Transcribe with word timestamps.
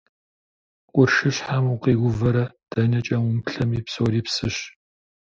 Къуршыщхьэм 0.93 1.65
укъиувэрэ 1.73 2.45
дэнэкӀэ 2.71 3.17
умыплъэми, 3.21 3.79
псори 3.85 4.21
псыщ. 4.25 4.57